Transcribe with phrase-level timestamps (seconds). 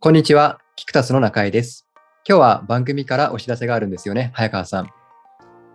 [0.00, 1.88] こんにちは、キクタスの中井です。
[2.24, 4.90] 今日は番組からお知らせがあるんですよね、早川さん。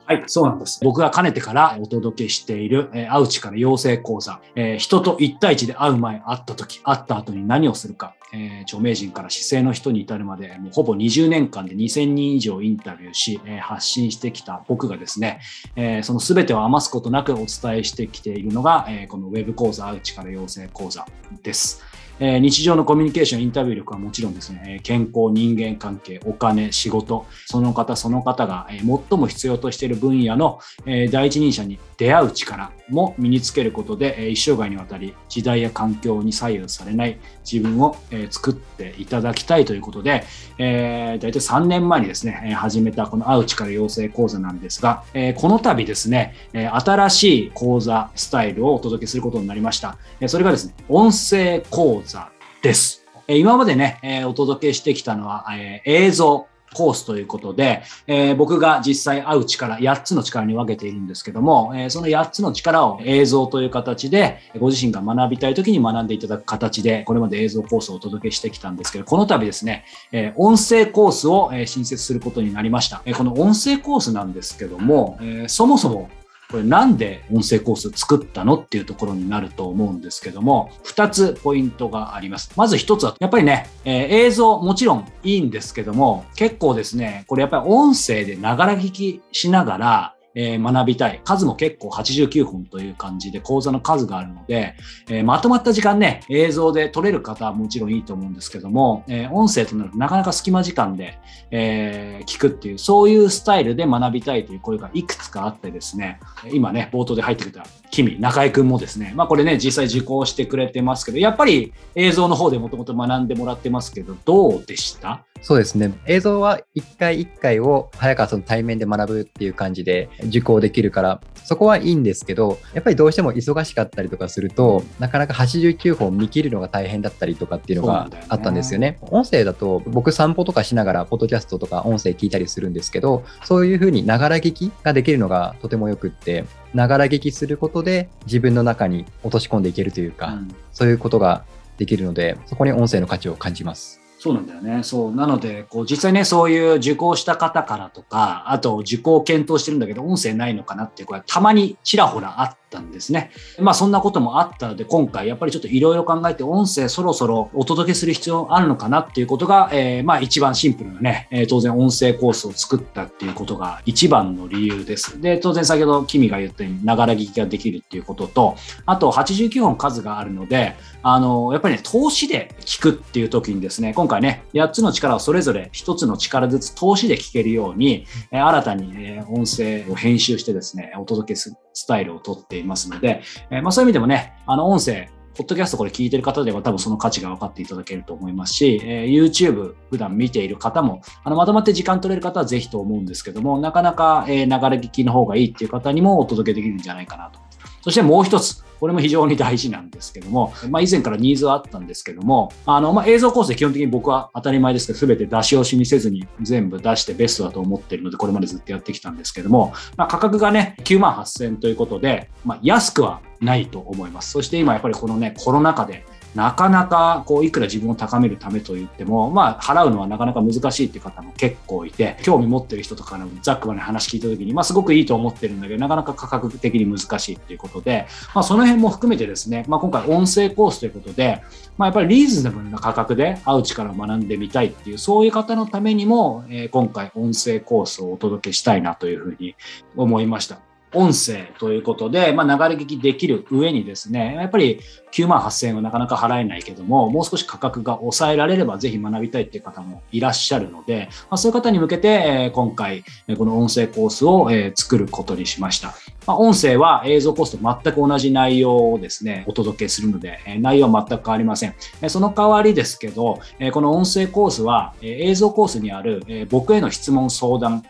[0.06, 0.80] はい、そうなんです。
[0.82, 15.42] 僕がかねてからお届けしている、えー、会う力養成講座、えー、人と一対一で会う前、会った時、会った後に何をするか、えー、著名人から姿勢の人に至るまで、もうほぼ20年間で2000人以上インタビューし、えー、発信してきた僕がですね、
[15.76, 21.06] えー、その全てを余すことなくお伝えしてきているのが、えー、このウェブ講座、会う力養成講座
[21.42, 21.84] です。
[22.20, 28.86] えー、日常のコミュニケーション、インタビュー力はもちろんですね、健康、人間関係、お金、仕事、その方その方が、最
[29.18, 37.18] も必要としている分野の、え、第一人者に出会う力も身につけることで、え、一生涯にわたり時代や環境に左右されない
[37.50, 40.24] 自分を、え、作っていただきたいということで、
[40.60, 49.98] えー、大体3年前にですね、始めたこの会う力養成講座なんですが、え、この度ですね、新しい講座スタイルをお届けすることになりました。
[50.28, 52.30] それがですね、音声講座
[52.62, 53.06] です。
[53.28, 73.02] え、今までね、え、お届けしてきたのは、え、映像、コースということで、え、僕が実際会う力、8つの力に分けているんですけども、え、その8つの力を映像という形で、ご自身が学びたい時に学んでいただく形で、これまで映像コースをお届けしてきたんですけど、この度ですね、え、音声コースを、え新設することになりました。
[73.06, 76.10] えこの音声コースなんですけども、えそもそも
[76.54, 82.52] これなんで音声コース作ったのっていうところになると思うんですけども、二つポイントがあります。
[82.56, 91.22] まず一つは、やっぱりね、えー、映像もちろんいいんですけども、結構ですね、これやっぱり音声でながら聞きしながら、えー、学びたい。
[91.24, 94.76] 数も結構89本という感じで講座の数があるので、
[95.10, 101.20] えー、まとまった時間ね、映像で撮れる方はもちろんいいと思うんですけども、えー、音声となるとなかなか隙間時間で、
[101.52, 106.20] え聞くっていう、そういうスタイルで学びたいという声がいくつかあってですね、
[106.52, 115.26] 今ね、冒頭で入ってきた君、中井くんもですね、まあこれね、実際受講してくれてますけど、やっぱり映像の方でもともと学んでもらってますけど、どうでした？
[115.42, 115.94] そうですね。
[116.08, 128.84] 映像は一回一回を早川さんの対面で学ぶっていう感じで受講できるから、そこはいいんですけど、やっぱりどうしても忙しかったりとかすると、なかなか89本見切るのが大変だったりとかっていうのがあったんですよね。
[128.88, 141.44] よね音声だと僕散歩とかしながら、ポッドキャストとか音声聞いたりするんですけど、そういうふうにながら聞きができるのがとてもよくって、ながら聞きすることで自分の中に落とし込んでいけるというか、うん、そういうことが
[141.78, 144.03] できるので、そこに音声の価値を感じます。
[144.24, 144.84] そうなんだよね。
[144.84, 145.12] そう。
[145.14, 153.32] なので、こう、実際ね、そういう受講した方からとか、あと受講を検討してるんだけど、音声ないのかなっていう声はたまにちらほらあったんですね。
[153.60, 165.20] まあ、そんなこともあったので、今回、やっぱりちょっといろいろ考えて、音声そろそろお届けする必要あるのかなっていうことが、えー、まあ、一番シンプルなね、えー、当然音声コースを作ったっていうことが一番の理由です。
[165.20, 168.56] で、当然先ほど君が言ったように、ながら聞きができるっていうことと、
[168.86, 197.40] あと89本数があるので、あの、やっぱりね、投資で聞くっていう時にですね、今回ね、8つの力をそれぞれ1つの力ずつ投資で聞けるように、え、新たに、え、音声を編集してですね、お届けするスタイルをとっていますので、え、まあそういう意味でもね、あの音声、ポッドキャストこれ聞いてる方では多分その価値が分かっていただけると思いますし、えー、YouTube 普段見ている方も、あのまとまって時間取れる方はぜひと思うんですけども、なかなか、えー、流れ聞きの方がいいっていう方にもお届けできるんじゃないかなと。
[197.82, 214.32] そしてもう一つ、これも非常に大事なんですけども、まあ、以前からニーズはあったんですけども、あの、まあ、映像構成基本的に僕は当たり前ですけど、すべて出し惜しみせずに全部出してベストだと思っているので、これまでずっとやってきたんですけども、まあ、価格がね、9万8000円ということで、まあ、安くはないと思います。
[214.32, 216.06] そして今やっぱりこのね、コロナ禍で、
[216.36, 231.44] なかなかこういくら自分を高めるためと言っても、まあ、払うのはなかなか難しいっていう方も結構いて、興味持ってる人とかのざっくばに話聞いた時に、まあ、すごくいいと思ってるんだけど、なかなか価格的に難しいっていうことで、まあ、その辺も含めてですね、まあ、今回音声コースということで、
[231.78, 239.56] まあ、やっぱりリーズナブルな価格で会う力を学んでみたいっていう、そういう方のためにも、えー、今回音声コースをお届けしたいなというふうに
[239.96, 240.73] 思いました。
[240.94, 244.80] 音声ということで、まあ、流れ聞きできる上にですね、やっぱり
[245.12, 253.04] 9万8000円はなかなか払えないけども、もう少し価格が抑えられればぜひ学びたいっていう方もいらっしゃるので、まあ、そういう方に向けて、今回、
[253.38, 255.94] この音声コースを、作ることにしました。
[256.26, 261.76] まあ、音声は映像コースと全く同じ内容をですね、お届けするので、内容は全く変わりません。
[262.08, 263.40] その代わりですけど、
[263.72, 267.84] この音声コースは、映像コースにある、僕への質問相談、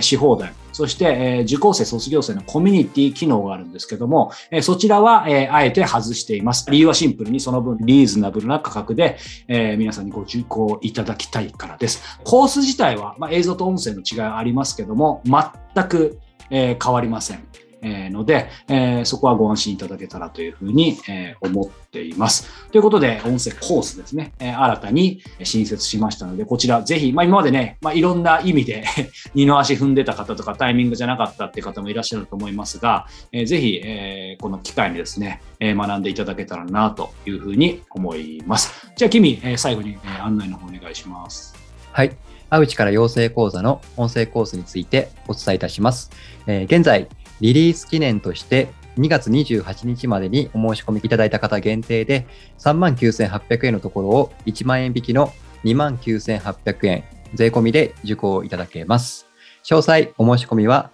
[0.00, 6.68] し放題、そして、え、受講生、卒業生のコミュニティ機能があるんですけども、え、そちらは、え、あえて外しています。
[6.68, 9.16] 理由はシンプルにその分リーズナブルな価格で、
[9.46, 12.18] え、皆さんにご受講いただきたいからです。
[12.24, 16.18] コース自体は、まあ、映像と音声の違いはありますけども、全く、
[16.50, 17.63] え、変わりません。
[18.10, 22.68] ので、え、そこはご安心いただけたらというふうに、え、思っています。
[22.70, 28.84] ということで、音声コースですね、え、新たに新設しましたので、こちらぜひ、まあ、今までね、まあ、いろんな意味で
[29.34, 38.88] 二の足踏んでた方とかタイミングじゃなかったって方もいらっしゃると思いますが、えー、ぜひ、え、この機会にですね、え、学んでいただけたらなというふうに思います。
[38.96, 41.54] じゃあ、君、え、最後に、え、案内の方お願いします。
[41.92, 42.16] はい。
[42.50, 46.10] アウチから養成講座の音声コースについてお伝えいたします。
[46.46, 47.08] え、現在、
[47.40, 52.26] リリース記念として2月28日までにお申し込みいただいた方限定で
[52.58, 55.32] 39,800円のところを1万円引きの
[55.64, 57.04] 29,800円
[57.34, 59.26] 税込みで受講いただけます。
[59.64, 60.90] 詳細お申し込みは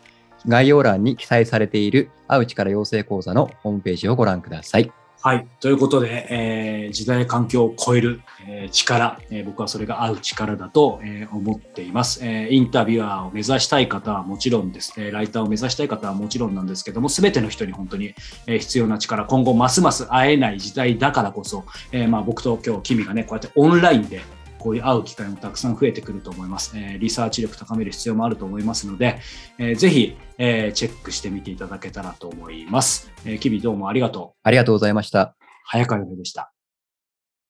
[0.46, 4.90] 概要欄に記載されているアウチから養成講座のホームページをご覧ください。
[5.22, 5.46] はい。
[5.60, 12.48] ということで、えー、時代環境を超える、えー、力、えー、僕はそれが合う力だと、え、思っています、え。
[12.50, 18.14] インタビュアーを目指したい方はもちろんですね、ライターを目指したい方はもちろんなんですけども、すべての人に本当に、
[18.46, 24.22] え、必要な力、今後ますます会えない時代だからこそ、え、まあ僕と今日、君がね、こうやってオンラインで、
[24.60, 26.76] こういう会う機会もたくさん増えてくると思います。
[26.76, 29.18] えー、リサーチ力高める必要もあると思いますので、
[29.58, 33.10] えー、ぜひ、えー、チェックしてみていただけたらと思います。
[33.24, 34.38] えー、キビどうもありがとう。
[34.42, 35.34] ありがとうございました。
[35.64, 36.52] 早川でした。